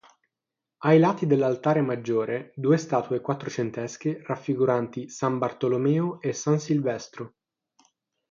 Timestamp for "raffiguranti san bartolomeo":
4.25-6.19